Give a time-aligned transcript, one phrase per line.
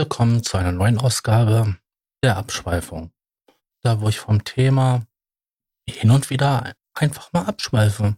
[0.00, 1.76] Willkommen zu einer neuen Ausgabe
[2.24, 3.12] der Abschweifung.
[3.82, 5.06] Da, wo ich vom Thema
[5.86, 8.16] hin und wieder einfach mal abschweife.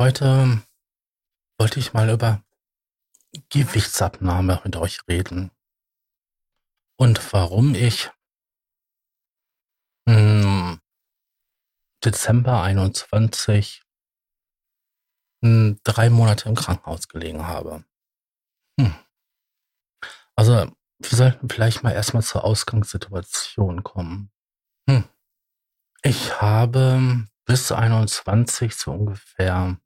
[0.00, 0.62] Heute
[1.58, 2.40] wollte ich mal über
[3.48, 5.50] Gewichtsabnahme mit euch reden.
[6.94, 8.12] Und warum ich
[10.04, 10.80] im
[12.04, 13.82] Dezember 21
[15.42, 17.84] drei Monate im Krankenhaus gelegen habe.
[20.36, 24.30] Also, wir sollten vielleicht mal erstmal zur Ausgangssituation kommen.
[24.88, 25.04] Hm.
[26.02, 29.78] Ich habe bis 21 so ungefähr,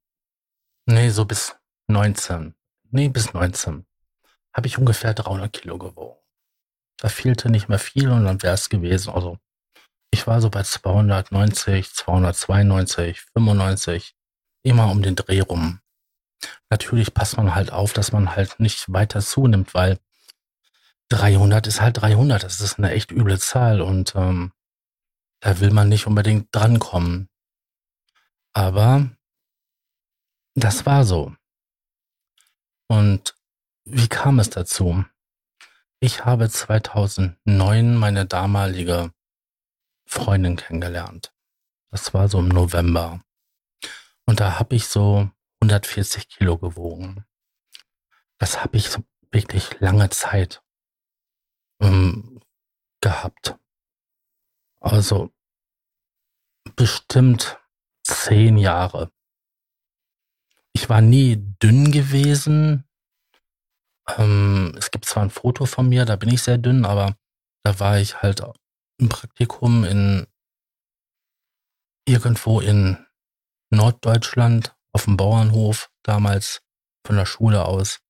[0.87, 1.57] nee, so bis
[1.89, 2.55] 19,
[2.91, 3.87] nee, bis 19,
[4.53, 6.19] habe ich ungefähr 300 Kilo gewogen.
[6.99, 9.13] Da fehlte nicht mehr viel und dann wäre es gewesen.
[9.13, 9.39] Also,
[10.11, 14.15] ich war so bei 290, 292, 95,
[14.63, 15.81] immer um den Dreh rum.
[16.69, 19.99] Natürlich passt man halt auf, dass man halt nicht weiter zunimmt, weil
[21.11, 22.43] 300 ist halt 300.
[22.43, 24.53] Das ist eine echt üble Zahl und ähm,
[25.41, 27.29] da will man nicht unbedingt drankommen.
[28.53, 29.11] Aber
[30.55, 31.35] das war so.
[32.89, 33.37] Und
[33.85, 35.05] wie kam es dazu?
[36.01, 39.13] Ich habe 2009 meine damalige
[40.07, 41.33] Freundin kennengelernt.
[41.91, 43.23] Das war so im November.
[44.27, 45.31] Und da habe ich so
[45.61, 47.25] 140 Kilo gewogen.
[48.39, 50.63] Das habe ich so wirklich lange Zeit
[51.81, 52.41] ähm,
[53.01, 53.57] gehabt.
[54.81, 55.31] Also
[56.77, 57.59] bestimmt
[58.05, 59.11] zehn Jahre.
[60.73, 62.85] Ich war nie dünn gewesen.
[64.17, 67.17] Ähm, es gibt zwar ein Foto von mir, da bin ich sehr dünn, aber
[67.65, 68.43] da war ich halt
[68.99, 70.27] im Praktikum in
[72.09, 73.07] irgendwo in
[73.71, 76.63] Norddeutschland auf dem Bauernhof damals
[77.07, 78.01] von der Schule aus.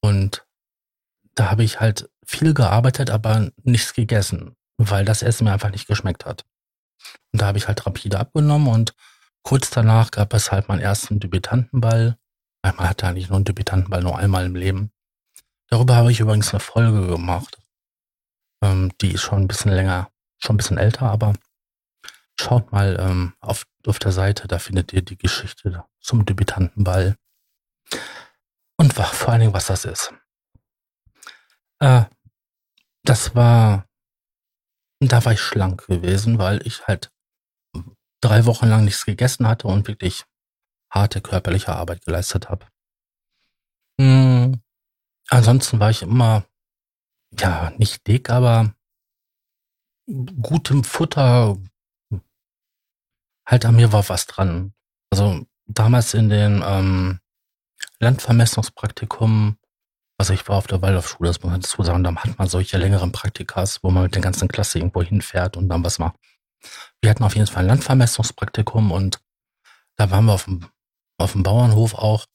[0.00, 0.46] Und
[1.34, 5.88] da habe ich halt viel gearbeitet, aber nichts gegessen, weil das Essen mir einfach nicht
[5.88, 6.44] geschmeckt hat.
[7.32, 8.94] Und da habe ich halt rapide abgenommen und
[9.42, 12.16] kurz danach gab es halt meinen ersten Debütantenball.
[12.62, 14.92] Einmal hatte eigentlich nur einen Debütantenball, nur einmal im Leben.
[15.68, 17.58] Darüber habe ich übrigens eine Folge gemacht.
[18.62, 21.32] Ähm, die ist schon ein bisschen länger, schon ein bisschen älter, aber
[22.38, 27.16] schaut mal ähm, auf, auf der Seite, da findet ihr die Geschichte zum Debütantenball.
[28.76, 30.12] Und vor allen Dingen, was das ist.
[31.80, 32.04] Äh,
[33.10, 33.88] das war,
[35.00, 37.12] da war ich schlank gewesen, weil ich halt
[38.20, 40.26] drei Wochen lang nichts gegessen hatte und wirklich
[40.92, 42.68] harte körperliche Arbeit geleistet habe.
[44.00, 44.62] Hm,
[45.28, 46.44] ansonsten war ich immer,
[47.36, 48.76] ja, nicht dick, aber
[50.06, 51.58] gutem Futter,
[53.44, 54.72] halt an mir war was dran.
[55.10, 57.18] Also damals in den ähm,
[57.98, 59.56] Landvermessungspraktikum
[60.20, 62.76] also ich war auf der Waldorfschule, das muss man dazu sagen, da hat man solche
[62.76, 66.16] längeren Praktikas, wo man mit der ganzen Klasse irgendwo hinfährt und dann was macht.
[67.00, 69.18] Wir hatten auf jeden Fall ein Landvermessungspraktikum und
[69.96, 70.66] da waren wir auf dem,
[71.16, 72.26] auf dem Bauernhof auch.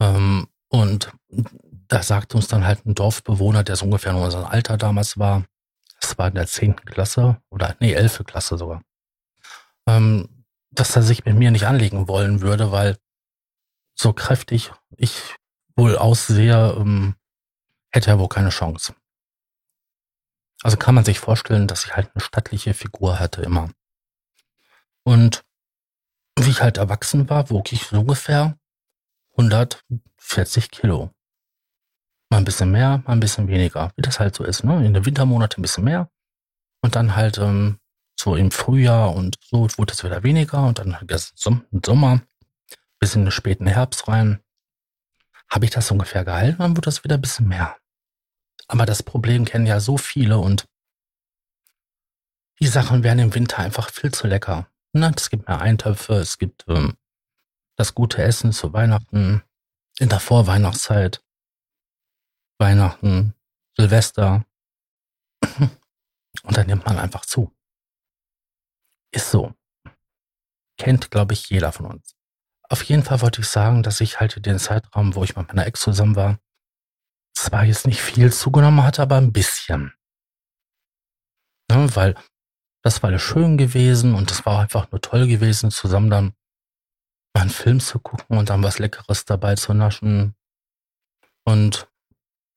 [0.00, 4.78] Ähm, und da sagte uns dann halt ein Dorfbewohner, der so ungefähr in unserem Alter
[4.78, 5.44] damals war,
[6.00, 8.80] das war in der zehnten Klasse oder nee, elfte Klasse sogar,
[9.86, 12.96] ähm, dass er sich mit mir nicht anlegen wollen würde, weil
[13.94, 15.36] so kräftig ich
[15.76, 17.14] wohl aussehe, ähm,
[17.90, 18.94] hätte er wohl keine Chance.
[20.62, 23.70] Also kann man sich vorstellen, dass ich halt eine stattliche Figur hatte immer.
[25.04, 25.44] Und
[26.38, 28.58] wie ich halt erwachsen war, wog ich so ungefähr
[29.32, 31.10] 140 Kilo.
[32.30, 34.64] Mal ein bisschen mehr, mal ein bisschen weniger, wie das halt so ist.
[34.64, 34.84] Ne?
[34.84, 36.10] In den Wintermonaten ein bisschen mehr
[36.82, 37.78] und dann halt ähm,
[38.18, 41.10] so im Frühjahr und so wurde es wieder weniger und dann halt
[41.44, 42.22] im Sommer
[42.98, 44.40] bis in den späten Herbst rein
[45.48, 47.76] habe ich das ungefähr gehalten, dann wird das wieder ein bisschen mehr.
[48.68, 50.66] Aber das Problem kennen ja so viele und
[52.58, 54.70] die Sachen werden im Winter einfach viel zu lecker.
[54.92, 56.96] Na, es gibt mehr Eintöpfe, es gibt ähm,
[57.76, 59.42] das gute Essen zu Weihnachten,
[59.98, 61.22] in der Vorweihnachtszeit,
[62.58, 63.34] Weihnachten,
[63.76, 64.46] Silvester.
[66.42, 67.54] Und dann nimmt man einfach zu.
[69.10, 69.54] Ist so.
[70.78, 72.15] Kennt, glaube ich, jeder von uns.
[72.68, 75.66] Auf jeden Fall wollte ich sagen, dass ich halt den Zeitraum, wo ich mit meiner
[75.66, 76.38] Ex zusammen war,
[77.34, 79.92] zwar jetzt nicht viel zugenommen hatte, aber ein bisschen.
[81.70, 82.14] Ja, weil
[82.82, 86.34] das war schön gewesen und es war einfach nur toll gewesen, zusammen dann
[87.34, 90.34] mal einen Film zu gucken und dann was Leckeres dabei zu naschen.
[91.44, 91.88] Und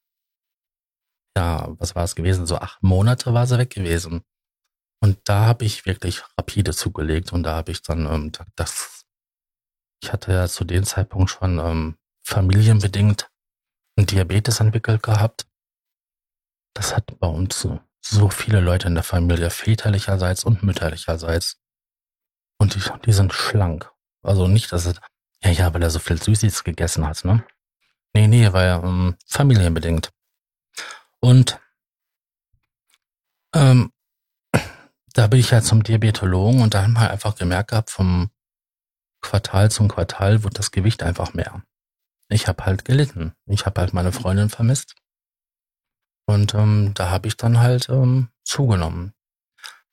[1.37, 2.47] ja, was war es gewesen?
[2.47, 4.23] So acht Monate war sie weg gewesen.
[5.03, 9.07] Und da habe ich wirklich rapide zugelegt und da habe ich dann ähm, das,
[10.03, 13.31] ich hatte ja zu dem Zeitpunkt schon ähm, familienbedingt
[13.97, 15.47] einen Diabetes entwickelt gehabt.
[16.75, 17.67] Das hat bei uns
[18.01, 21.59] so, viele Leute in der Familie, väterlicherseits und mütterlicherseits.
[22.59, 23.91] Und die, die sind schlank.
[24.23, 24.97] Also nicht, dass es,
[25.43, 27.45] ja, ja, weil er so viel Süßes gegessen hat, ne?
[28.13, 30.11] Nee, nee, weil ähm, familienbedingt.
[31.21, 31.61] Und
[33.55, 33.93] ähm,
[35.15, 38.31] da bin ich halt zum Diabetologen und da haben wir einfach gemerkt gehabt, vom
[39.21, 41.63] Quartal zum Quartal wird das Gewicht einfach mehr.
[42.29, 43.35] Ich habe halt gelitten.
[43.47, 44.95] Ich habe halt meine Freundin vermisst.
[46.27, 49.13] Und ähm, da habe ich dann halt ähm, zugenommen.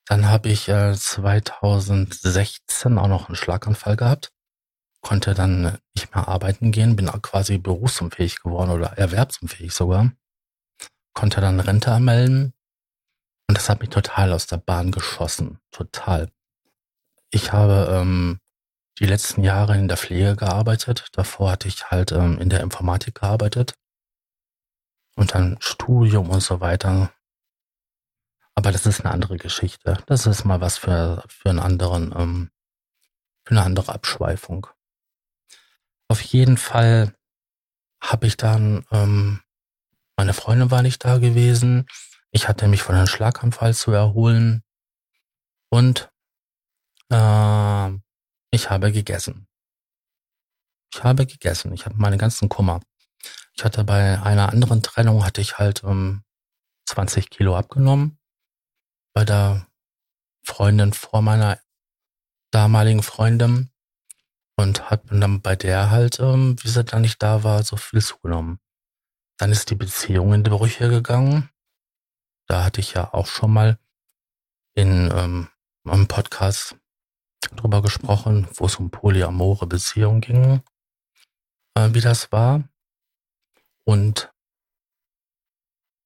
[0.06, 4.32] Dann habe ich äh, 2016 auch noch einen Schlaganfall gehabt,
[5.02, 10.12] konnte dann nicht mehr arbeiten gehen, bin quasi berufsunfähig geworden oder erwerbsunfähig sogar
[11.18, 12.54] konnte dann Rente anmelden
[13.50, 15.60] und das hat mich total aus der Bahn geschossen.
[15.72, 16.30] Total.
[17.32, 18.40] Ich habe ähm,
[19.00, 21.08] die letzten Jahre in der Pflege gearbeitet.
[21.14, 23.74] Davor hatte ich halt ähm, in der Informatik gearbeitet.
[25.18, 27.12] Und dann Studium und so weiter.
[28.56, 29.98] Aber das ist eine andere Geschichte.
[30.06, 32.52] Das ist mal was für, für einen anderen, ähm,
[33.44, 34.68] für eine andere Abschweifung.
[36.08, 37.14] Auf jeden Fall
[38.02, 39.42] habe ich dann ähm,
[40.18, 41.86] meine Freundin war nicht da gewesen.
[42.32, 44.64] Ich hatte mich von einem Schlaganfall zu erholen.
[45.70, 46.10] Und
[47.12, 47.90] äh,
[48.50, 49.48] ich habe gegessen.
[50.92, 51.72] Ich habe gegessen.
[51.74, 52.82] Ich habe meine ganzen Kummer.
[53.58, 56.24] Ich hatte bei einer anderen Trennung hatte ich halt ähm,
[56.86, 58.20] 20 Kilo abgenommen.
[59.14, 59.68] Bei der
[60.44, 61.60] Freundin vor meiner
[62.52, 63.72] damaligen Freundin
[64.58, 68.02] und hat dann bei der halt, ähm, wie sie dann nicht da war, so viel
[68.02, 68.60] zugenommen.
[69.38, 71.50] Dann ist die Beziehung in die Brüche gegangen.
[72.48, 73.80] Da hatte ich ja auch schon mal
[74.76, 75.48] in ähm,
[75.84, 76.76] einem Podcast
[77.56, 80.62] drüber gesprochen, wo es um polyamore Beziehungen ging,
[81.76, 82.64] äh, wie das war.
[83.88, 84.32] Und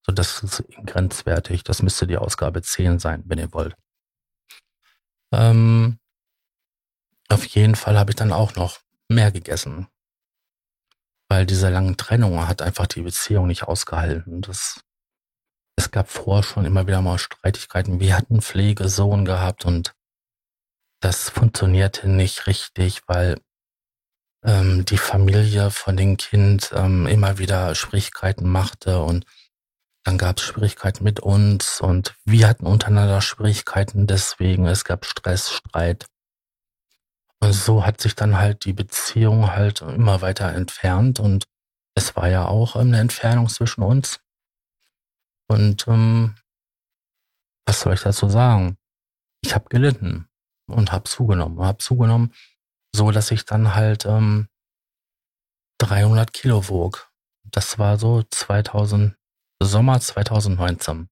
[0.06, 1.64] so, das ist grenzwertig.
[1.64, 3.76] Das müsste die Ausgabe 10 sein, wenn ihr wollt.
[5.34, 6.00] Ähm,
[7.30, 9.88] auf jeden Fall habe ich dann auch noch mehr gegessen
[11.32, 14.42] weil diese langen Trennung hat einfach die Beziehung nicht ausgehalten.
[14.42, 14.82] Das,
[15.78, 18.02] es gab vorher schon immer wieder mal Streitigkeiten.
[18.02, 19.94] Wir hatten Pflegesohn gehabt und
[21.00, 23.40] das funktionierte nicht richtig, weil
[24.44, 29.26] ähm, die Familie von dem Kind ähm, immer wieder Schwierigkeiten machte und
[30.04, 34.66] dann gab es Schwierigkeiten mit uns und wir hatten untereinander Schwierigkeiten deswegen.
[34.66, 36.08] Es gab Stress, Streit.
[37.40, 41.46] Und so hat sich dann halt die Beziehung halt immer weiter entfernt und
[41.96, 44.20] es war ja auch eine Entfernung zwischen uns.
[45.48, 46.36] Und ähm,
[47.66, 48.78] was soll ich dazu sagen?
[49.44, 50.28] Ich habe gelitten
[50.68, 52.34] und habe zugenommen, habe zugenommen,
[52.94, 54.48] so dass ich dann halt ähm,
[55.80, 57.12] 300 Kilo wog.
[57.44, 59.16] Das war so 2000
[59.62, 61.10] Sommer 2019.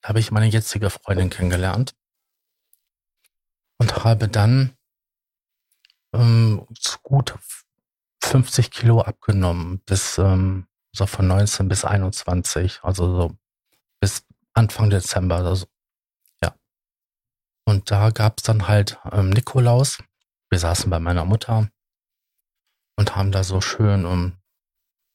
[0.00, 1.94] Da habe ich meine jetzige Freundin kennengelernt
[3.78, 4.76] und habe dann
[6.14, 6.66] ähm,
[7.02, 7.38] gut
[8.22, 13.36] 50 Kilo abgenommen bis ähm, so von 19 bis 21, also so
[14.00, 15.36] bis Anfang Dezember.
[15.36, 15.66] Also,
[16.42, 16.54] ja.
[17.64, 19.98] Und da gab's dann halt ähm, Nikolaus.
[20.50, 21.70] Wir saßen bei meiner Mutter
[22.98, 24.38] und haben da so schön um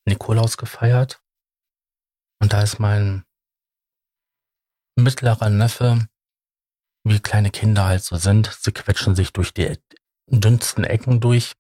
[0.08, 1.22] Nikolaus gefeiert.
[2.42, 3.26] Und da ist mein
[4.96, 6.08] mittlerer Neffe,
[7.06, 9.78] wie kleine Kinder halt so sind, sie quetschen sich durch die
[10.28, 11.54] dünnsten Ecken durch,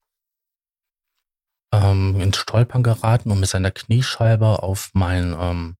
[1.73, 5.77] ähm, ins Stolpern geraten und mit seiner Kniescheibe auf mein ähm,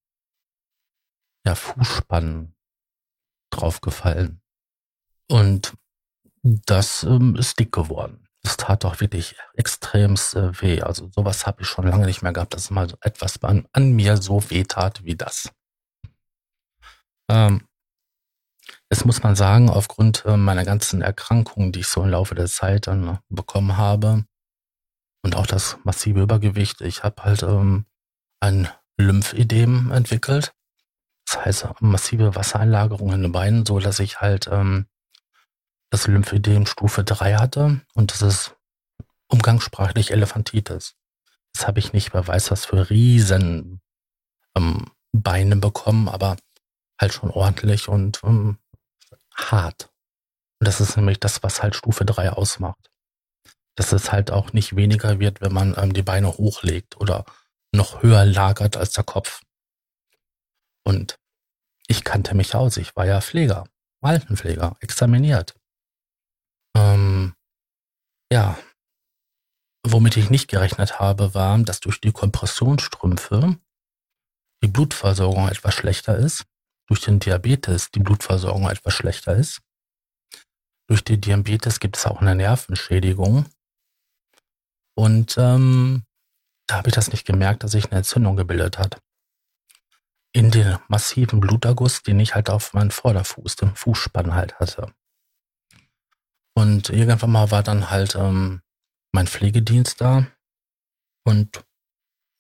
[1.46, 2.56] ja, Fußspann
[3.52, 4.42] draufgefallen.
[5.30, 5.78] Und
[6.44, 8.28] das ähm, ist dick geworden.
[8.44, 10.82] Das tat doch wirklich extremst äh, weh.
[10.82, 14.18] Also sowas habe ich schon lange nicht mehr gehabt, dass mal etwas an, an mir
[14.18, 15.50] so weh tat wie das.
[17.30, 17.66] Ähm,
[18.92, 22.48] jetzt muss man sagen, aufgrund äh, meiner ganzen Erkrankungen, die ich so im Laufe der
[22.48, 24.26] Zeit dann bekommen habe
[25.24, 27.86] und auch das massive Übergewicht, ich habe halt ähm,
[28.42, 30.54] ein Lymphedem entwickelt.
[31.26, 34.88] Das heißt massive Wassereinlagerung in den Beinen, so dass ich halt ähm,
[35.94, 38.56] das Lymphedem Stufe 3 hatte und das ist
[39.28, 40.96] umgangssprachlich Elefantitis.
[41.54, 43.80] Das habe ich nicht, wer weiß was für riesen
[44.56, 46.36] ähm, Beine bekommen, aber
[47.00, 48.58] halt schon ordentlich und ähm,
[49.36, 49.92] hart.
[50.60, 52.90] Und das ist nämlich das, was halt Stufe 3 ausmacht.
[53.76, 57.24] Dass es halt auch nicht weniger wird, wenn man ähm, die Beine hochlegt oder
[57.72, 59.42] noch höher lagert als der Kopf.
[60.84, 61.20] Und
[61.86, 62.78] ich kannte mich aus.
[62.78, 63.66] Ich war ja Pfleger,
[64.02, 65.54] Altenpfleger, examiniert.
[66.76, 67.34] Ähm,
[68.32, 68.58] ja.
[69.86, 73.58] Womit ich nicht gerechnet habe, war, dass durch die Kompressionsstrümpfe
[74.64, 76.46] die Blutversorgung etwas schlechter ist
[76.88, 79.62] durch den Diabetes die Blutversorgung etwas schlechter ist.
[80.88, 83.46] Durch den Diabetes gibt es auch eine Nervenschädigung.
[84.96, 86.04] Und ähm,
[86.68, 89.02] da habe ich das nicht gemerkt, dass sich eine Entzündung gebildet hat.
[90.34, 94.94] In den massiven Bluterguss, den ich halt auf meinen Vorderfuß, dem Fußspann halt hatte.
[96.56, 98.62] Und irgendwann mal war dann halt ähm,
[99.12, 100.28] mein Pflegedienst da
[101.26, 101.66] und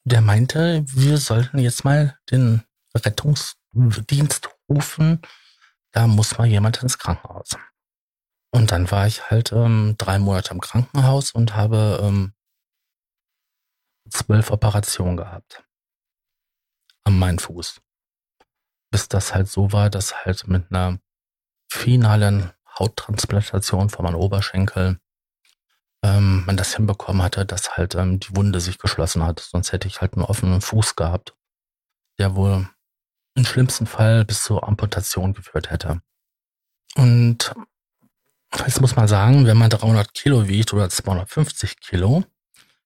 [0.05, 2.63] der meinte, wir sollten jetzt mal den
[2.95, 5.21] Rettungs Dienst rufen,
[5.93, 7.57] da muss mal jemand ins Krankenhaus.
[8.53, 12.33] Und dann war ich halt ähm, drei Monate im Krankenhaus und habe ähm,
[14.09, 15.63] zwölf Operationen gehabt
[17.03, 17.81] an meinem Fuß.
[18.91, 20.99] Bis das halt so war, dass halt mit einer
[21.71, 24.99] finalen Hauttransplantation von meinem Oberschenkel
[26.03, 29.39] ähm, man das hinbekommen hatte, dass halt ähm, die Wunde sich geschlossen hat.
[29.39, 31.33] Sonst hätte ich halt einen offenen Fuß gehabt,
[32.19, 32.67] der wohl
[33.35, 36.01] im schlimmsten Fall bis zur Amputation geführt hätte.
[36.95, 37.55] Und
[38.59, 42.23] jetzt muss man sagen, wenn man 300 Kilo wiegt oder 250 Kilo,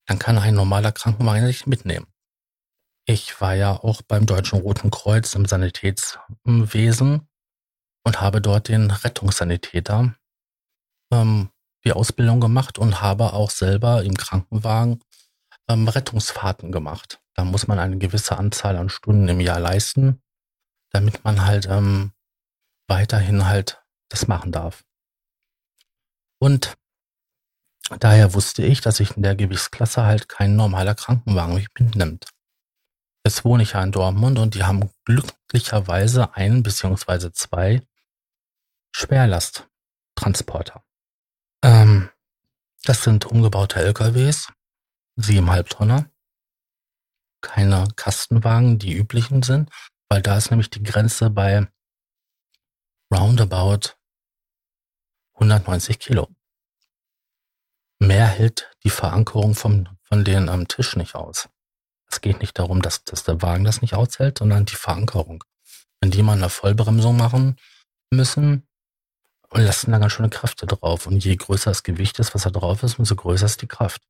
[0.06, 2.08] dann kann ein normaler Krankenwagen nicht mitnehmen.
[3.06, 7.27] Ich war ja auch beim Deutschen Roten Kreuz im Sanitätswesen
[8.08, 10.16] und habe dort den Rettungssanitäter
[11.14, 11.50] ähm,
[11.86, 15.02] die Ausbildung gemacht und habe auch selber im Krankenwagen
[15.70, 17.20] ähm, Rettungsfahrten gemacht.
[17.36, 20.22] Da muss man eine gewisse Anzahl an Stunden im Jahr leisten
[20.92, 22.12] damit man halt ähm,
[22.88, 24.84] weiterhin halt das machen darf.
[26.40, 26.78] Und
[28.00, 32.28] daher wusste ich, dass ich in der Gewichtsklasse halt kein normaler Krankenwagen mich mitnimmt.
[33.26, 37.82] Jetzt wohne ich ja in Dortmund und die haben glücklicherweise ein beziehungsweise zwei
[38.98, 40.84] Schwerlasttransporter.
[41.64, 42.10] Ähm,
[42.84, 44.52] das sind umgebaute LKWs,
[45.16, 46.10] siebeneinhalb Tonner.
[47.42, 49.70] Keine Kastenwagen, die üblichen sind,
[50.10, 51.68] weil da ist nämlich die Grenze bei
[53.14, 53.96] roundabout
[55.36, 56.30] 190 Kilo.
[58.00, 61.50] Mehr hält die Verankerung vom, von denen am Tisch nicht aus.
[62.10, 65.44] Es geht nicht darum, dass, dass der Wagen das nicht aushält, sondern die Verankerung.
[66.02, 67.58] Wenn die mal eine Vollbremsung machen
[68.12, 68.68] müssen,
[69.52, 71.08] lassen da ganz schöne Kräfte drauf.
[71.08, 74.02] Und je größer das Gewicht ist, was da drauf ist, umso größer ist die Kraft.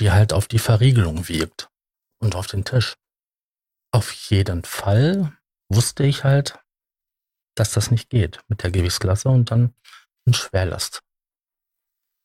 [0.00, 1.68] Die halt auf die Verriegelung wirkt
[2.18, 2.96] und auf den Tisch.
[3.90, 5.32] Auf jeden Fall
[5.68, 6.58] wusste ich halt,
[7.54, 9.74] dass das nicht geht mit der Gewichtsklasse und dann
[10.26, 11.02] ein Schwerlast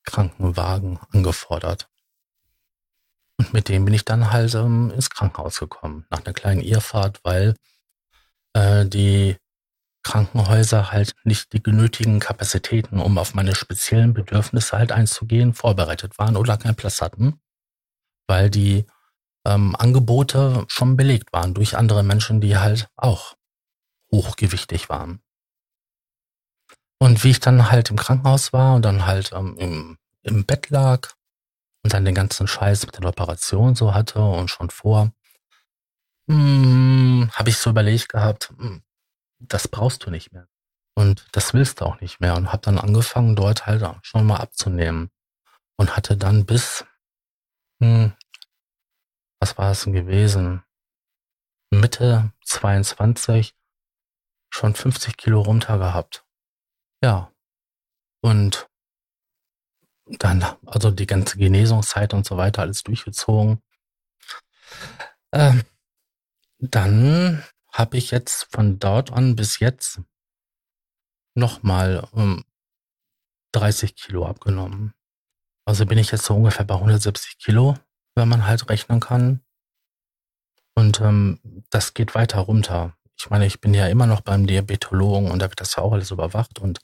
[0.04, 1.90] Krankenwagen angefordert.
[3.38, 7.24] Und mit dem bin ich dann halt ähm, ins Krankenhaus gekommen, nach einer kleinen Irrfahrt,
[7.24, 7.56] weil
[8.54, 9.38] äh, die
[10.04, 16.38] Krankenhäuser halt nicht die genötigen Kapazitäten, um auf meine speziellen Bedürfnisse halt einzugehen, vorbereitet waren
[16.38, 17.40] oder keinen Platz hatten,
[18.28, 18.86] weil die
[19.46, 23.36] ähm, Angebote schon belegt waren durch andere Menschen, die halt auch
[24.12, 25.22] hochgewichtig waren.
[27.00, 30.70] Und wie ich dann halt im Krankenhaus war und dann halt ähm, im, im Bett
[30.70, 31.10] lag
[31.84, 35.12] und dann den ganzen Scheiß mit der Operation so hatte und schon vor,
[36.30, 38.84] hm, habe ich so überlegt gehabt, hm,
[39.48, 40.48] das brauchst du nicht mehr.
[40.96, 42.36] Und das willst du auch nicht mehr.
[42.36, 45.10] Und habe dann angefangen, dort halt schon mal abzunehmen.
[45.78, 46.86] Und hatte dann bis,
[47.82, 48.14] hm,
[49.40, 50.64] was war es denn gewesen?
[51.72, 53.56] Mitte 22
[54.54, 56.26] schon 50 Kilo runter gehabt.
[57.02, 57.32] Ja.
[58.22, 58.70] Und
[60.06, 63.62] dann, also die ganze Genesungszeit und so weiter, alles durchgezogen.
[65.32, 65.64] Ähm,
[66.60, 70.02] dann habe ich jetzt von dort an bis jetzt
[71.36, 72.44] nochmal um
[73.54, 74.94] 30 Kilo abgenommen.
[75.66, 77.78] Also bin ich jetzt so ungefähr bei 170 Kilo,
[78.16, 79.42] wenn man halt rechnen kann.
[80.76, 82.96] Und ähm, das geht weiter runter.
[83.18, 85.94] Ich meine, ich bin ja immer noch beim Diabetologen und da wird das ja auch
[85.94, 86.80] alles überwacht und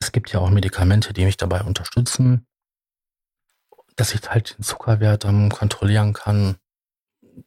[0.00, 2.46] es gibt ja auch Medikamente, die mich dabei unterstützen,
[3.96, 6.56] dass ich halt den Zuckerwert ähm, kontrollieren kann.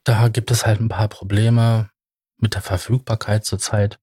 [0.04, 1.90] Da gibt es halt ein paar Probleme
[2.42, 4.00] mit der Verfügbarkeit zurzeit.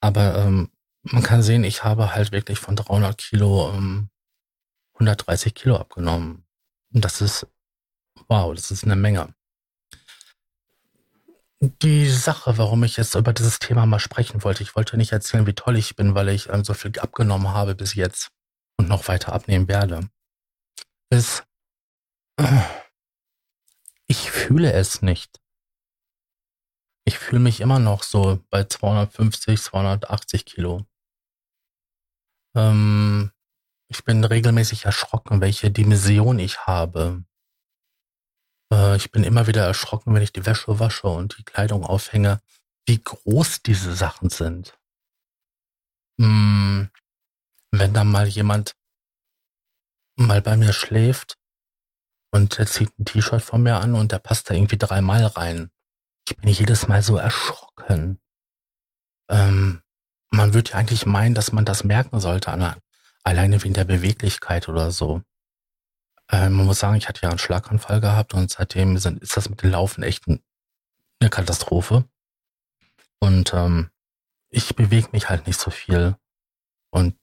[0.00, 0.70] Aber ähm,
[1.02, 4.10] man kann sehen, ich habe halt wirklich von 300 Kilo ähm,
[4.94, 6.44] 130 Kilo abgenommen.
[6.92, 7.46] Und das ist,
[8.28, 9.34] wow, das ist eine Menge.
[11.60, 15.46] Die Sache, warum ich jetzt über dieses Thema mal sprechen wollte, ich wollte nicht erzählen,
[15.46, 18.30] wie toll ich bin, weil ich ähm, so viel abgenommen habe bis jetzt
[18.76, 20.08] und noch weiter abnehmen werde,
[21.10, 21.44] ist,
[22.36, 22.60] äh,
[24.06, 25.40] ich fühle es nicht.
[27.06, 30.86] Ich fühle mich immer noch so bei 250, 280 Kilo.
[32.56, 33.30] Ähm,
[33.90, 37.24] ich bin regelmäßig erschrocken, welche Dimension ich habe.
[38.72, 42.40] Äh, ich bin immer wieder erschrocken, wenn ich die Wäsche wasche und die Kleidung aufhänge,
[42.86, 44.78] wie groß diese Sachen sind.
[46.18, 46.90] Hm,
[47.70, 48.76] wenn da mal jemand
[50.16, 51.36] mal bei mir schläft
[52.32, 55.70] und er zieht ein T-Shirt von mir an und der passt da irgendwie dreimal rein.
[56.26, 58.18] Ich bin jedes Mal so erschrocken.
[59.28, 59.82] Ähm,
[60.30, 62.50] man würde ja eigentlich meinen, dass man das merken sollte,
[63.22, 65.22] alleine wegen der Beweglichkeit oder so.
[66.30, 69.48] Äh, man muss sagen, ich hatte ja einen Schlaganfall gehabt und seitdem sind, ist das
[69.48, 70.42] mit dem Laufen echt ein,
[71.20, 72.08] eine Katastrophe.
[73.20, 73.90] Und ähm,
[74.50, 76.16] ich bewege mich halt nicht so viel.
[76.90, 77.18] Und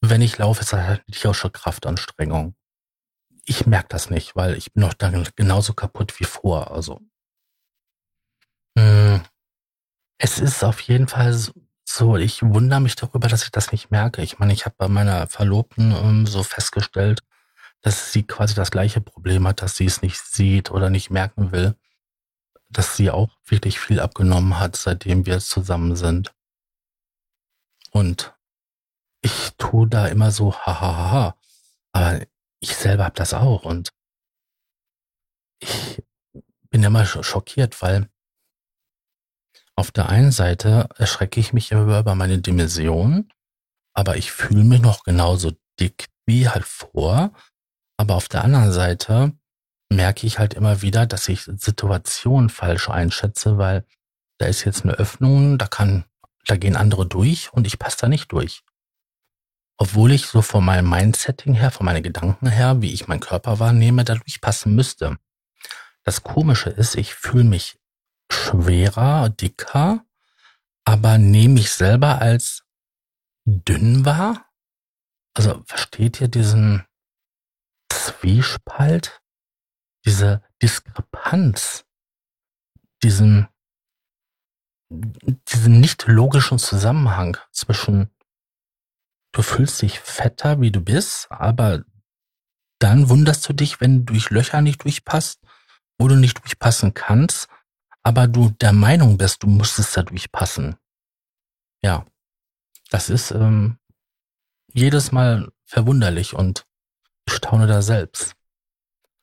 [0.00, 2.54] wenn ich laufe, ist das halt nicht auch schon Kraftanstrengung.
[3.44, 6.70] Ich merke das nicht, weil ich bin noch dann genauso kaputt wie vor.
[6.70, 7.00] Also
[10.18, 11.36] es ist auf jeden Fall
[11.88, 14.22] so, ich wundere mich darüber, dass ich das nicht merke.
[14.22, 17.22] Ich meine, ich habe bei meiner Verlobten ähm, so festgestellt,
[17.80, 21.52] dass sie quasi das gleiche Problem hat, dass sie es nicht sieht oder nicht merken
[21.52, 21.76] will,
[22.68, 26.34] dass sie auch wirklich viel abgenommen hat, seitdem wir zusammen sind.
[27.92, 28.34] Und
[29.22, 31.36] ich tue da immer so, hahaha, ha, ha.
[31.92, 32.26] aber
[32.60, 33.90] ich selber habe das auch und
[35.60, 36.02] ich
[36.70, 38.08] bin immer schockiert, weil
[39.76, 43.30] auf der einen Seite erschrecke ich mich immer über meine Dimension,
[43.94, 47.32] aber ich fühle mich noch genauso dick wie halt vor
[47.96, 49.32] aber auf der anderen Seite
[49.90, 53.84] merke ich halt immer wieder, dass ich Situationen falsch einschätze, weil
[54.38, 56.04] da ist jetzt eine Öffnung, da kann,
[56.46, 58.62] da gehen andere durch und ich passe da nicht durch.
[59.78, 63.58] Obwohl ich so von meinem Mindsetting her, von meinen Gedanken her, wie ich meinen Körper
[63.58, 65.18] wahrnehme, da durchpassen müsste.
[66.02, 67.78] Das Komische ist, ich fühle mich
[68.30, 70.04] schwerer, dicker,
[70.84, 72.64] aber nehme mich selber als
[73.44, 74.46] dünn wahr.
[75.34, 76.84] Also versteht ihr diesen,
[77.90, 79.20] Zwiespalt,
[80.04, 81.84] diese Diskrepanz,
[83.02, 83.48] diesen,
[84.90, 88.10] diesen nicht logischen Zusammenhang zwischen
[89.32, 91.84] du fühlst dich fetter, wie du bist, aber
[92.78, 95.40] dann wunderst du dich, wenn du durch Löcher nicht durchpasst,
[95.98, 97.48] wo du nicht durchpassen kannst,
[98.06, 100.76] aber du der Meinung bist, du musstest da durchpassen.
[101.82, 102.06] Ja,
[102.88, 103.80] das ist ähm,
[104.72, 106.68] jedes Mal verwunderlich und
[107.26, 108.36] ich staune da selbst.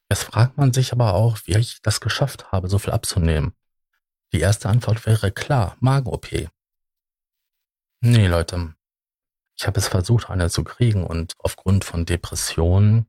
[0.09, 3.53] Jetzt fragt man sich aber auch, wie ich das geschafft habe, so viel abzunehmen.
[4.33, 6.49] Die erste Antwort wäre klar, Magen-OP.
[8.01, 8.75] Nee, Leute.
[9.57, 13.05] Ich habe es versucht, eine zu kriegen und aufgrund von Depressionen,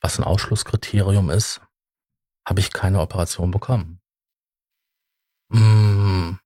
[0.00, 1.60] was ein Ausschlusskriterium ist,
[2.44, 4.00] habe ich keine Operation bekommen.
[5.48, 6.38] Mmh.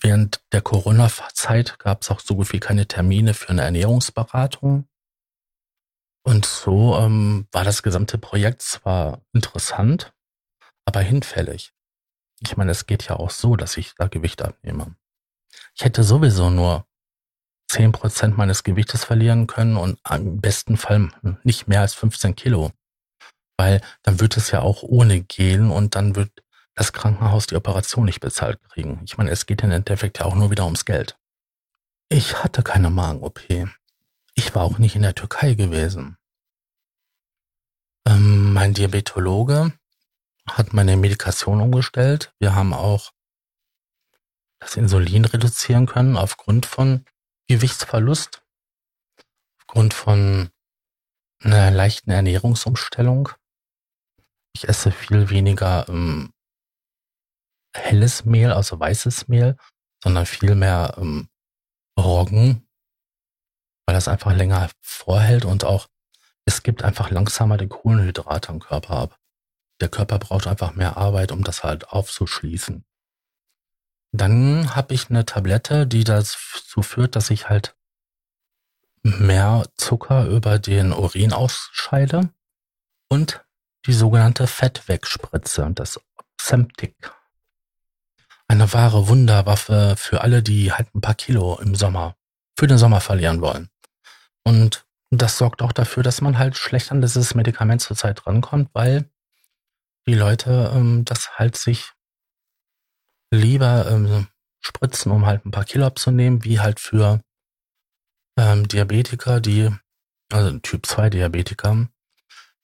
[0.00, 4.86] Während der Corona-Zeit gab es auch so gut wie keine Termine für eine Ernährungsberatung.
[6.24, 10.14] Und so ähm, war das gesamte Projekt zwar interessant,
[10.84, 11.72] aber hinfällig.
[12.40, 14.94] Ich meine, es geht ja auch so, dass ich da Gewicht abnehme.
[15.74, 16.86] Ich hätte sowieso nur
[17.68, 21.10] zehn Prozent meines Gewichtes verlieren können und im besten Fall
[21.42, 22.70] nicht mehr als 15 Kilo.
[23.56, 26.43] Weil dann wird es ja auch ohne gehen und dann wird
[26.74, 29.00] das Krankenhaus die Operation nicht bezahlt kriegen.
[29.04, 31.16] Ich meine, es geht im Endeffekt ja auch nur wieder ums Geld.
[32.08, 33.40] Ich hatte keine Magen-OP.
[34.34, 36.16] Ich war auch nicht in der Türkei gewesen.
[38.06, 39.72] Ähm, mein Diabetologe
[40.48, 42.34] hat meine Medikation umgestellt.
[42.38, 43.12] Wir haben auch
[44.58, 47.04] das Insulin reduzieren können aufgrund von
[47.48, 48.42] Gewichtsverlust,
[49.60, 50.50] aufgrund von
[51.42, 53.30] einer leichten Ernährungsumstellung.
[54.52, 56.33] Ich esse viel weniger ähm,
[57.74, 59.56] helles Mehl, also weißes Mehl,
[60.02, 61.28] sondern viel mehr ähm,
[61.98, 62.66] Roggen,
[63.86, 65.88] weil das einfach länger vorhält und auch
[66.46, 69.18] es gibt einfach langsamer die Kohlenhydrate im Körper ab.
[69.80, 72.84] Der Körper braucht einfach mehr Arbeit, um das halt aufzuschließen.
[74.12, 77.76] Dann habe ich eine Tablette, die dazu führt, dass ich halt
[79.02, 82.30] mehr Zucker über den Urin ausscheide
[83.08, 83.44] und
[83.86, 86.00] die sogenannte Fettwegspritze, das
[86.40, 87.12] Semtic.
[88.48, 92.16] Eine wahre Wunderwaffe für alle, die halt ein paar Kilo im Sommer,
[92.58, 93.70] für den Sommer verlieren wollen.
[94.44, 99.08] Und das sorgt auch dafür, dass man halt schlecht an dieses Medikament zurzeit rankommt, weil
[100.06, 101.92] die Leute ähm, das halt sich
[103.30, 104.28] lieber ähm,
[104.60, 107.20] spritzen, um halt ein paar Kilo abzunehmen, wie halt für
[108.38, 109.70] ähm, Diabetiker, die,
[110.32, 111.88] also Typ 2 Diabetiker,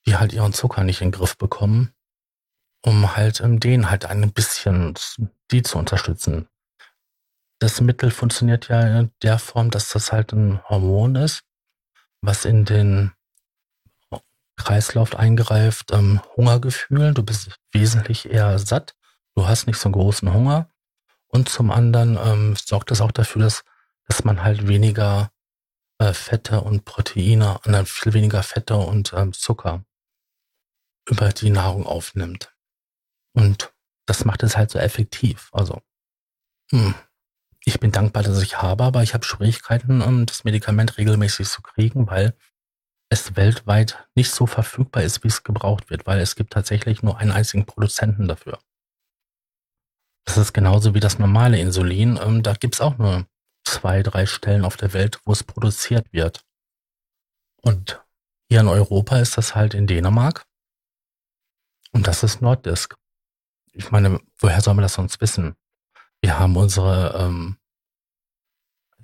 [0.06, 1.92] die halt ihren Zucker nicht in den Griff bekommen,
[2.84, 4.94] um halt ähm, den halt ein bisschen
[5.50, 6.48] die zu unterstützen.
[7.58, 11.42] Das Mittel funktioniert ja in der Form, dass das halt ein Hormon ist,
[12.22, 13.12] was in den
[14.56, 18.94] Kreislauf eingreift, ähm, Hungergefühl, du bist wesentlich eher satt,
[19.34, 20.70] du hast nicht so einen großen Hunger
[21.28, 23.64] und zum anderen ähm, sorgt das auch dafür, dass,
[24.06, 25.30] dass man halt weniger
[25.98, 29.84] äh, Fette und Proteine, und dann viel weniger Fette und ähm, Zucker
[31.08, 32.52] über die Nahrung aufnimmt.
[33.34, 33.72] Und
[34.06, 35.50] das macht es halt so effektiv.
[35.52, 35.80] Also,
[36.70, 36.94] hm,
[37.64, 41.62] ich bin dankbar, dass ich habe, aber ich habe Schwierigkeiten, um das Medikament regelmäßig zu
[41.62, 42.36] kriegen, weil
[43.10, 47.18] es weltweit nicht so verfügbar ist, wie es gebraucht wird, weil es gibt tatsächlich nur
[47.18, 48.60] einen einzigen Produzenten dafür.
[50.24, 52.18] Das ist genauso wie das normale Insulin.
[52.22, 53.26] Ähm, da gibt's auch nur
[53.64, 56.44] zwei, drei Stellen auf der Welt, wo es produziert wird.
[57.62, 58.02] Und
[58.48, 60.46] hier in Europa ist das halt in Dänemark.
[61.92, 62.96] Und das ist Nordisk.
[63.72, 65.54] Ich meine, woher soll man das sonst wissen?
[66.20, 67.56] Wir haben unsere, ähm,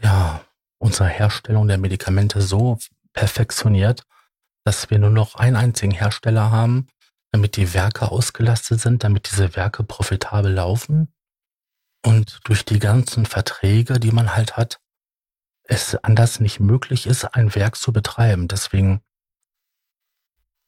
[0.03, 0.45] ja,
[0.79, 2.79] unsere Herstellung der Medikamente so
[3.13, 4.03] perfektioniert,
[4.65, 6.89] dass wir nur noch einen einzigen Hersteller haben,
[7.33, 11.13] damit die Werke ausgelastet sind, damit diese Werke profitabel laufen
[12.05, 14.81] und durch die ganzen Verträge, die man halt hat,
[15.65, 18.49] es anders nicht möglich ist, ein Werk zu betreiben.
[18.49, 19.01] Deswegen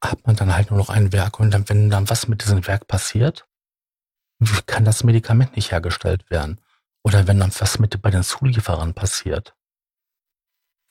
[0.02, 2.66] hat man dann halt nur noch ein Werk und dann, wenn dann was mit diesem
[2.66, 3.47] Werk passiert,
[4.66, 6.60] kann das Medikament nicht hergestellt werden.
[7.02, 9.54] Oder wenn dann was mit bei den Zulieferern passiert,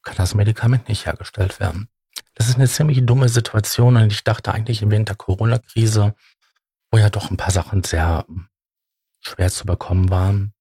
[0.03, 1.89] kann das Medikament nicht hergestellt werden.
[2.33, 6.15] Das ist eine ziemlich dumme Situation und ich dachte eigentlich während der Corona-Krise,
[6.91, 8.25] wo ja doch ein paar Sachen sehr
[9.21, 10.53] schwer zu bekommen waren,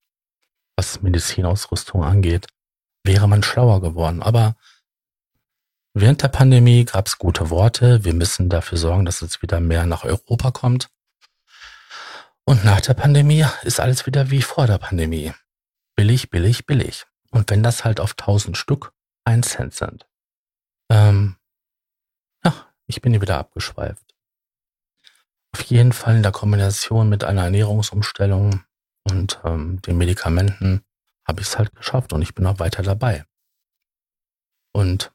[0.76, 2.46] was Medizinausrüstung angeht,
[3.04, 4.22] wäre man schlauer geworden.
[4.22, 4.56] Aber
[5.94, 8.04] während der Pandemie gab es gute Worte.
[8.04, 10.88] Wir müssen dafür sorgen, dass es wieder mehr nach Europa kommt.
[12.48, 15.32] Und nach der Pandemie ist alles wieder wie vor der Pandemie.
[15.96, 17.04] Billig, billig, billig.
[17.30, 18.92] Und wenn das halt auf 1000 Stück
[19.24, 20.06] ein Cent sind.
[20.88, 21.36] Ähm,
[22.42, 24.14] ach, ich bin hier wieder abgeschweift.
[25.52, 28.64] Auf jeden Fall in der Kombination mit einer Ernährungsumstellung
[29.04, 30.84] und ähm, den Medikamenten
[31.26, 33.24] habe ich es halt geschafft und ich bin auch weiter dabei.
[34.72, 35.12] Und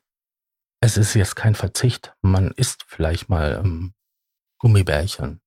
[0.82, 2.14] es ist jetzt kein Verzicht.
[2.22, 3.94] Man isst vielleicht mal ähm,
[4.58, 5.42] Gummibärchen,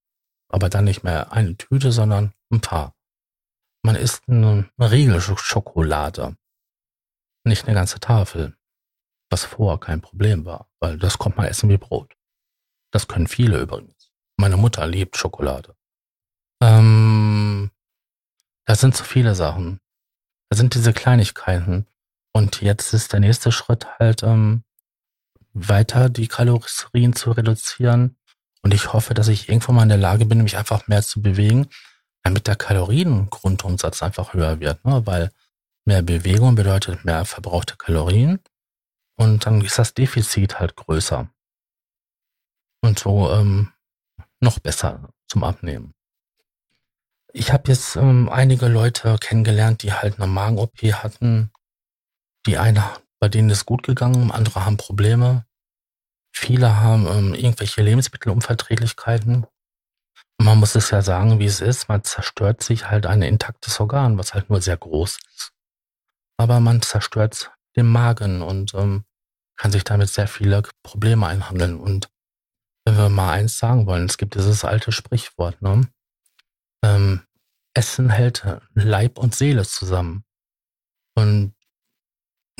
[0.48, 2.94] aber dann nicht mehr eine Tüte, sondern ein paar.
[3.82, 6.36] Man isst eine, eine Riegel Schokolade,
[7.44, 8.56] nicht eine ganze Tafel,
[9.30, 12.16] was vorher kein Problem war, weil das kommt man essen wie Brot.
[12.90, 14.12] Das können viele übrigens.
[14.36, 15.76] Meine Mutter liebt Schokolade.
[16.62, 17.70] Ähm,
[18.64, 19.80] das sind zu viele Sachen.
[20.48, 21.86] Das sind diese Kleinigkeiten.
[22.32, 24.64] Und jetzt ist der nächste Schritt halt ähm,
[25.52, 28.16] weiter die Kalorien zu reduzieren.
[28.64, 31.20] Und ich hoffe, dass ich irgendwann mal in der Lage bin, mich einfach mehr zu
[31.20, 31.68] bewegen,
[32.22, 34.82] damit der Kaloriengrundumsatz einfach höher wird.
[34.86, 35.06] Ne?
[35.06, 35.30] Weil
[35.84, 38.40] mehr Bewegung bedeutet mehr verbrauchte Kalorien.
[39.16, 41.28] Und dann ist das Defizit halt größer.
[42.80, 43.70] Und so ähm,
[44.40, 45.92] noch besser zum Abnehmen.
[47.34, 51.50] Ich habe jetzt ähm, einige Leute kennengelernt, die halt eine Magen-OP hatten.
[52.46, 52.82] Die eine,
[53.20, 55.44] bei denen ist gut gegangen, andere haben Probleme.
[56.34, 59.46] Viele haben ähm, irgendwelche Lebensmittelunverträglichkeiten.
[60.38, 61.88] Man muss es ja sagen, wie es ist.
[61.88, 65.52] Man zerstört sich halt ein intaktes Organ, was halt nur sehr groß ist.
[66.36, 69.04] Aber man zerstört den Magen und ähm,
[69.56, 71.78] kann sich damit sehr viele Probleme einhandeln.
[71.78, 72.10] Und
[72.84, 75.88] wenn wir mal eins sagen wollen, es gibt dieses alte Sprichwort, ne?
[76.84, 77.22] Ähm,
[77.74, 78.44] Essen hält
[78.74, 80.24] Leib und Seele zusammen.
[81.14, 81.54] Und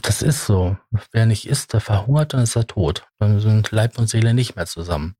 [0.03, 0.77] das ist so.
[1.13, 3.07] Wer nicht isst, der verhungert, dann ist er tot.
[3.19, 5.17] Dann sind Leib und Seele nicht mehr zusammen.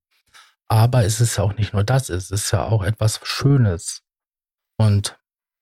[0.69, 4.03] Aber es ist ja auch nicht nur das, es ist ja auch etwas Schönes.
[4.77, 5.19] Und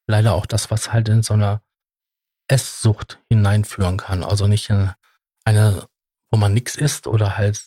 [0.06, 1.62] leider auch das, was halt in so einer
[2.48, 4.24] Esssucht hineinführen kann.
[4.24, 4.90] Also nicht in
[5.44, 5.86] eine,
[6.30, 7.62] wo man nichts isst oder halt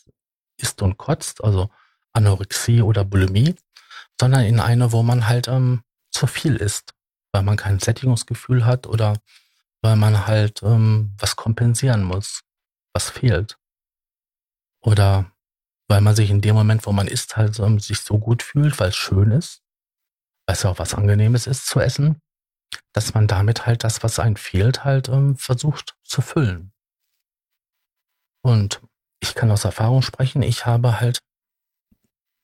[0.57, 1.69] isst und kotzt, also
[2.13, 3.55] Anorexie oder Bulimie,
[4.19, 6.93] sondern in eine, wo man halt ähm, zu viel isst,
[7.31, 9.17] weil man kein Sättigungsgefühl hat oder
[9.85, 12.41] weil man halt ähm, was kompensieren muss,
[12.95, 13.59] was fehlt.
[14.83, 15.31] Oder
[15.87, 18.79] weil man sich in dem Moment, wo man isst, halt ähm, sich so gut fühlt,
[18.79, 19.61] weil es schön ist,
[20.47, 22.19] weil es ja auch was Angenehmes ist zu essen,
[22.93, 26.73] dass man damit halt das, was einem fehlt, halt ähm, versucht zu füllen.
[28.43, 28.81] Und
[29.21, 31.19] ich kann aus Erfahrung sprechen, ich habe halt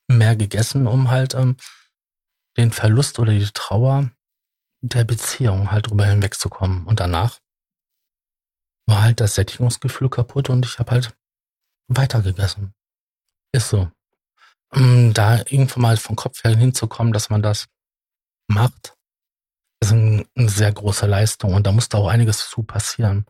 [0.08, 1.58] mehr gegessen, um halt ähm,
[2.56, 4.12] den Verlust oder die Trauer
[4.82, 6.86] der Beziehung halt drüber hinwegzukommen.
[6.86, 7.39] Und danach
[8.88, 11.15] war halt das Sättigungsgefühl kaputt und ich habe halt
[11.88, 12.74] weitergegessen.
[13.54, 13.89] Ist so.
[14.74, 17.67] Um da irgendwann mal vom Kopf her hinzukommen, dass man das
[18.48, 18.96] macht,
[19.82, 23.26] ist ein, eine sehr große Leistung und da musste auch einiges zu passieren,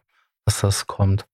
[0.46, 1.26] dass das kommt.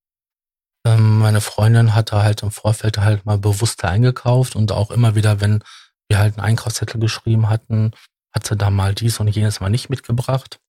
[0.85, 5.41] Ähm, meine Freundin hatte halt im Vorfeld halt mal bewusster eingekauft und auch immer wieder,
[5.41, 5.63] wenn
[6.07, 7.91] wir halt einen Einkaufszettel geschrieben hatten,
[8.37, 10.59] hat sie da mal dies und jenes mal nicht mitgebracht.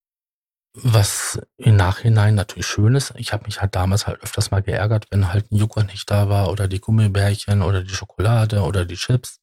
[0.74, 3.12] Was im Nachhinein natürlich schön ist.
[3.16, 6.30] Ich habe mich halt damals halt öfters mal geärgert, wenn halt ein Joghurt nicht da
[6.30, 9.40] war oder die Gummibärchen oder die Schokolade oder die Chips.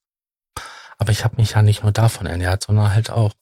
[0.97, 3.33] Aber ich habe mich ja nicht nur davon ernährt, sondern halt auch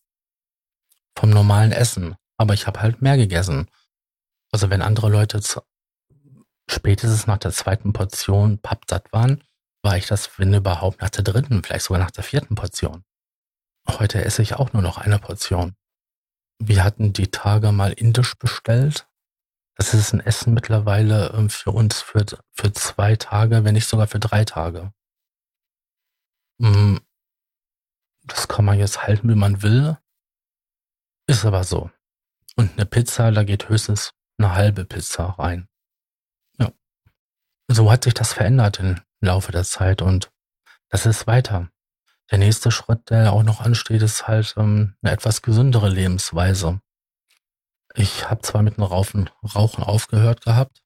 [1.18, 2.16] vom normalen Essen.
[2.38, 3.70] Aber ich habe halt mehr gegessen.
[4.52, 5.42] Also wenn andere Leute
[6.70, 9.44] spätestens nach der zweiten Portion pappsatt waren,
[9.82, 13.06] war ich das, wenn überhaupt, nach der dritten, vielleicht sogar nach der vierten Portion.
[13.88, 15.76] Heute esse ich auch nur noch eine Portion.
[16.60, 19.08] Wir hatten die Tage mal indisch bestellt.
[19.76, 24.08] Das ist ein Essen mittlerweile ähm, für uns für, für zwei Tage, wenn nicht sogar
[24.08, 24.94] für drei Tage.
[26.60, 26.98] Mm,
[28.24, 29.98] das kann man jetzt halten, wie man will.
[31.28, 31.90] Ist aber so.
[32.56, 35.68] Und eine Pizza, da geht höchstens eine halbe Pizza rein.
[36.60, 36.72] Ja.
[37.68, 40.32] So hat sich das verändert im Laufe der Zeit und
[40.90, 41.72] das ist weiter.
[42.32, 46.82] Der nächste Schritt, der auch noch ansteht, ist halt ähm, eine etwas gesündere Lebensweise.
[47.96, 50.84] Ich habe zwar mit dem Rauchen, Rauchen aufgehört gehabt,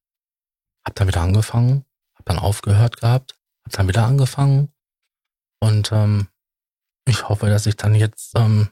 [0.86, 4.74] habe dann wieder angefangen, habe dann aufgehört gehabt, habe dann wieder angefangen
[5.62, 6.28] und ähm,
[7.08, 8.70] ich hoffe, dass ich dann jetzt ähm,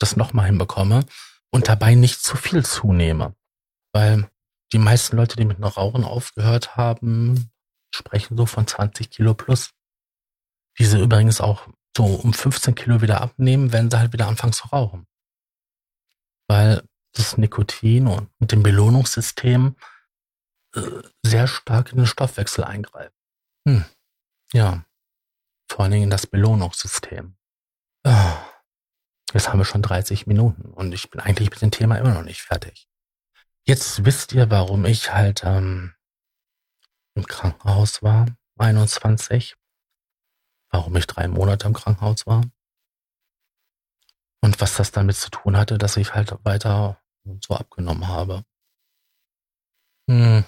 [0.00, 1.04] das nochmal hinbekomme
[1.50, 3.36] und dabei nicht zu viel zunehme,
[3.92, 4.28] weil
[4.72, 7.50] die meisten Leute, die mit dem Rauchen aufgehört haben,
[7.94, 9.70] sprechen so von 20 Kilo plus.
[10.78, 11.68] Diese übrigens auch
[12.00, 15.06] so um 15 Kilo wieder abnehmen, wenn sie halt wieder anfangen zu rauchen.
[16.48, 16.82] Weil
[17.12, 19.76] das Nikotin und mit dem Belohnungssystem
[20.74, 20.80] äh,
[21.22, 23.14] sehr stark in den Stoffwechsel eingreift.
[23.68, 23.84] Hm.
[24.52, 24.84] Ja.
[25.70, 27.36] Vor allen Dingen in das Belohnungssystem.
[28.04, 28.38] Ah.
[29.32, 32.24] Jetzt haben wir schon 30 Minuten und ich bin eigentlich mit dem Thema immer noch
[32.24, 32.88] nicht fertig.
[33.64, 35.94] Jetzt wisst ihr, warum ich halt ähm,
[37.14, 38.26] im Krankenhaus war,
[38.58, 39.59] 21
[40.70, 42.42] warum ich drei Monate im Krankenhaus war.
[44.42, 47.00] Und was das damit zu tun hatte, dass ich halt weiter
[47.40, 48.44] so abgenommen habe.
[50.08, 50.44] Hm.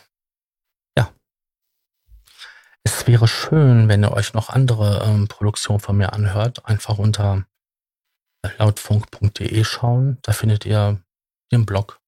[0.96, 1.12] Ja.
[2.84, 6.64] Es wäre schön, wenn ihr euch noch andere ähm, Produktionen von mir anhört.
[6.64, 7.46] Einfach unter
[8.58, 10.18] lautfunk.de schauen.
[10.22, 11.02] Da findet ihr
[11.52, 12.00] den Blog,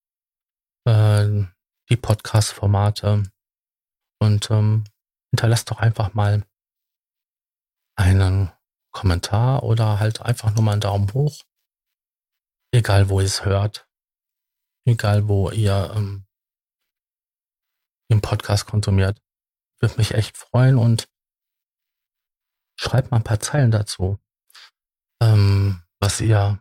[0.87, 1.45] äh,
[1.91, 3.25] die Podcast-Formate
[4.21, 4.85] und ähm,
[5.31, 6.45] hinterlasst doch einfach mal
[7.97, 8.53] einen
[8.91, 11.43] Kommentar oder halt einfach nur mal einen Daumen hoch.
[12.73, 13.89] Egal, wo ihr es hört.
[14.87, 16.27] Egal, wo ihr ähm,
[18.11, 19.21] den Podcast konsumiert.
[19.81, 21.09] Würde mich echt freuen und
[22.77, 24.19] schreibt mal ein paar Zeilen dazu,
[25.21, 26.61] ähm, was ihr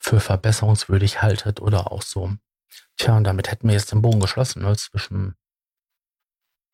[0.00, 2.36] für verbesserungswürdig haltet oder auch so.
[2.96, 5.36] Tja, und damit hätten wir jetzt den Bogen geschlossen ne, zwischen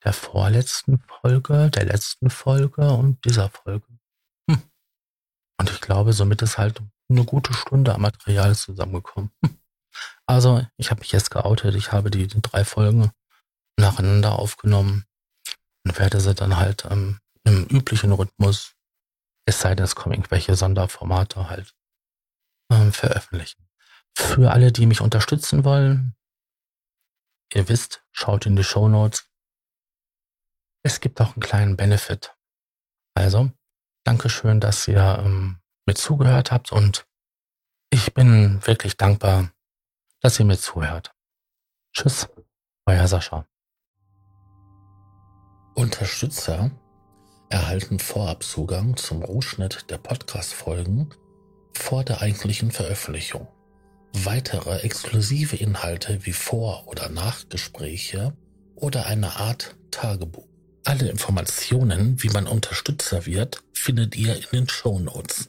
[0.04, 3.86] der vorletzten Folge, der letzten Folge und dieser Folge.
[4.50, 4.62] Hm.
[5.58, 9.30] Und ich glaube, somit ist halt eine gute Stunde am Material zusammengekommen.
[9.44, 9.58] Hm.
[10.26, 11.74] Also, ich habe mich jetzt geoutet.
[11.74, 13.10] Ich habe die, die, drei Folgen
[13.78, 15.04] nacheinander aufgenommen
[15.84, 18.74] und werde sie dann halt ähm, im üblichen Rhythmus,
[19.46, 21.74] es sei denn, es kommen irgendwelche Sonderformate halt,
[22.70, 23.68] ähm, veröffentlichen.
[24.16, 26.14] Für alle, die mich unterstützen wollen,
[27.52, 29.28] ihr wisst, schaut in die Show Notes.
[30.86, 32.36] Es gibt auch einen kleinen Benefit.
[33.14, 33.50] Also,
[34.04, 37.06] Dankeschön, dass ihr ähm, mir zugehört habt und
[37.90, 39.50] ich bin wirklich dankbar,
[40.20, 41.14] dass ihr mir zuhört.
[41.94, 42.28] Tschüss,
[42.84, 43.46] euer Sascha.
[45.74, 46.70] Unterstützer
[47.48, 51.14] erhalten Vorabzugang zum Rohschnitt der Podcast-Folgen
[51.72, 53.48] vor der eigentlichen Veröffentlichung.
[54.12, 58.36] Weitere exklusive Inhalte wie Vor- oder Nachgespräche
[58.74, 60.53] oder eine Art Tagebuch.
[60.86, 65.48] Alle Informationen, wie man Unterstützer wird, findet ihr in den Show Notes.